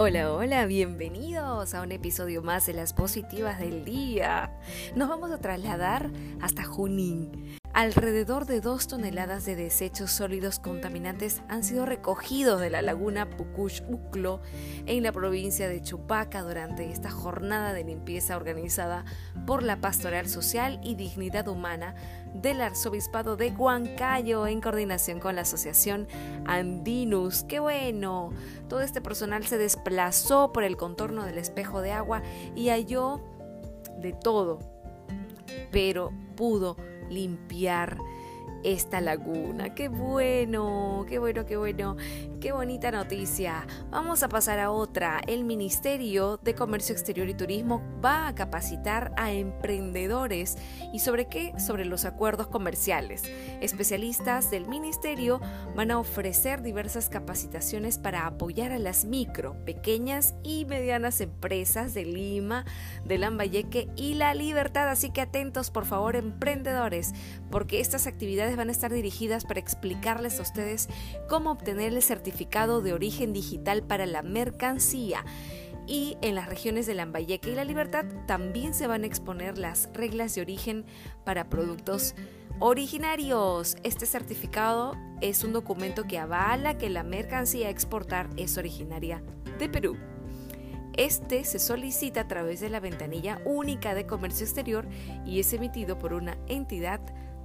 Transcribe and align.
Hola, 0.00 0.32
hola, 0.32 0.64
bienvenidos 0.66 1.74
a 1.74 1.82
un 1.82 1.90
episodio 1.90 2.40
más 2.40 2.66
de 2.66 2.72
las 2.72 2.92
positivas 2.92 3.58
del 3.58 3.84
día. 3.84 4.56
Nos 4.94 5.08
vamos 5.08 5.32
a 5.32 5.38
trasladar 5.38 6.08
hasta 6.40 6.62
Junín. 6.62 7.57
Alrededor 7.78 8.46
de 8.46 8.60
dos 8.60 8.88
toneladas 8.88 9.44
de 9.44 9.54
desechos 9.54 10.10
sólidos 10.10 10.58
contaminantes 10.58 11.42
han 11.48 11.62
sido 11.62 11.86
recogidos 11.86 12.60
de 12.60 12.70
la 12.70 12.82
laguna 12.82 13.30
Pucush-Uclo 13.30 14.40
en 14.86 15.04
la 15.04 15.12
provincia 15.12 15.68
de 15.68 15.80
Chupaca 15.80 16.42
durante 16.42 16.90
esta 16.90 17.08
jornada 17.08 17.72
de 17.72 17.84
limpieza 17.84 18.36
organizada 18.36 19.04
por 19.46 19.62
la 19.62 19.80
Pastoral 19.80 20.28
Social 20.28 20.80
y 20.82 20.96
Dignidad 20.96 21.46
Humana 21.46 21.94
del 22.34 22.62
Arzobispado 22.62 23.36
de 23.36 23.52
Huancayo 23.52 24.48
en 24.48 24.60
coordinación 24.60 25.20
con 25.20 25.36
la 25.36 25.42
Asociación 25.42 26.08
Andinus. 26.46 27.44
¡Qué 27.44 27.60
bueno! 27.60 28.30
Todo 28.68 28.80
este 28.80 29.00
personal 29.00 29.46
se 29.46 29.56
desplazó 29.56 30.52
por 30.52 30.64
el 30.64 30.76
contorno 30.76 31.24
del 31.24 31.38
espejo 31.38 31.80
de 31.80 31.92
agua 31.92 32.24
y 32.56 32.70
halló 32.70 33.20
de 34.00 34.14
todo, 34.14 34.58
pero 35.70 36.10
pudo 36.34 36.76
limpiar 37.10 37.98
esta 38.64 39.00
laguna. 39.00 39.74
Qué 39.74 39.88
bueno, 39.88 41.04
qué 41.08 41.18
bueno, 41.18 41.44
qué 41.46 41.56
bueno, 41.56 41.96
qué 42.40 42.52
bonita 42.52 42.90
noticia. 42.90 43.66
Vamos 43.90 44.22
a 44.22 44.28
pasar 44.28 44.58
a 44.58 44.70
otra. 44.70 45.20
El 45.26 45.44
Ministerio 45.44 46.38
de 46.42 46.54
Comercio 46.54 46.94
Exterior 46.94 47.28
y 47.28 47.34
Turismo 47.34 47.82
va 48.04 48.28
a 48.28 48.34
capacitar 48.34 49.12
a 49.16 49.32
emprendedores. 49.32 50.56
¿Y 50.92 51.00
sobre 51.00 51.26
qué? 51.26 51.52
Sobre 51.58 51.84
los 51.84 52.04
acuerdos 52.04 52.48
comerciales. 52.48 53.24
Especialistas 53.60 54.50
del 54.50 54.66
Ministerio 54.66 55.40
van 55.74 55.90
a 55.90 55.98
ofrecer 55.98 56.62
diversas 56.62 57.08
capacitaciones 57.08 57.98
para 57.98 58.26
apoyar 58.26 58.72
a 58.72 58.78
las 58.78 59.04
micro, 59.04 59.56
pequeñas 59.64 60.34
y 60.42 60.64
medianas 60.64 61.20
empresas 61.20 61.94
de 61.94 62.04
Lima, 62.04 62.64
de 63.04 63.18
Lambayeque 63.18 63.88
y 63.96 64.14
La 64.14 64.34
Libertad. 64.34 64.88
Así 64.88 65.10
que 65.10 65.20
atentos, 65.20 65.70
por 65.70 65.84
favor, 65.84 66.16
emprendedores, 66.16 67.12
porque 67.50 67.80
estas 67.80 68.06
actividades 68.06 68.47
van 68.56 68.68
a 68.68 68.72
estar 68.72 68.92
dirigidas 68.92 69.44
para 69.44 69.60
explicarles 69.60 70.38
a 70.38 70.42
ustedes 70.42 70.88
cómo 71.28 71.50
obtener 71.50 71.92
el 71.92 72.02
certificado 72.02 72.80
de 72.80 72.92
origen 72.92 73.32
digital 73.32 73.82
para 73.82 74.06
la 74.06 74.22
mercancía. 74.22 75.24
Y 75.86 76.18
en 76.20 76.34
las 76.34 76.48
regiones 76.48 76.86
de 76.86 76.94
Lambayeque 76.94 77.50
y 77.50 77.54
La 77.54 77.64
Libertad 77.64 78.04
también 78.26 78.74
se 78.74 78.86
van 78.86 79.04
a 79.04 79.06
exponer 79.06 79.56
las 79.56 79.88
reglas 79.94 80.34
de 80.34 80.42
origen 80.42 80.84
para 81.24 81.48
productos 81.48 82.14
originarios. 82.60 83.76
Este 83.84 84.04
certificado 84.04 84.94
es 85.20 85.44
un 85.44 85.52
documento 85.52 86.04
que 86.04 86.18
avala 86.18 86.76
que 86.76 86.90
la 86.90 87.04
mercancía 87.04 87.68
a 87.68 87.70
exportar 87.70 88.28
es 88.36 88.58
originaria 88.58 89.22
de 89.58 89.68
Perú. 89.68 89.96
Este 90.98 91.44
se 91.44 91.60
solicita 91.60 92.22
a 92.22 92.28
través 92.28 92.60
de 92.60 92.70
la 92.70 92.80
ventanilla 92.80 93.40
única 93.44 93.94
de 93.94 94.04
comercio 94.04 94.44
exterior 94.44 94.86
y 95.24 95.38
es 95.38 95.52
emitido 95.52 95.96
por 95.96 96.12
una 96.12 96.36
entidad 96.48 97.00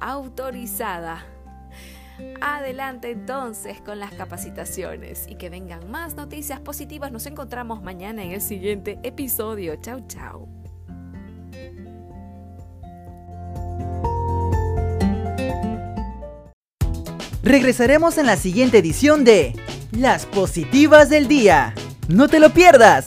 autorizada. 0.00 1.24
Adelante 2.40 3.10
entonces 3.10 3.80
con 3.80 3.98
las 4.00 4.12
capacitaciones 4.12 5.26
y 5.28 5.36
que 5.36 5.50
vengan 5.50 5.90
más 5.90 6.16
noticias 6.16 6.60
positivas. 6.60 7.12
Nos 7.12 7.26
encontramos 7.26 7.82
mañana 7.82 8.22
en 8.22 8.32
el 8.32 8.40
siguiente 8.40 8.98
episodio. 9.02 9.76
Chau, 9.76 10.06
chau. 10.08 10.48
Regresaremos 17.42 18.18
en 18.18 18.26
la 18.26 18.36
siguiente 18.36 18.78
edición 18.78 19.24
de 19.24 19.54
Las 19.92 20.26
positivas 20.26 21.08
del 21.08 21.28
día. 21.28 21.72
No 22.08 22.28
te 22.28 22.40
lo 22.40 22.50
pierdas. 22.50 23.06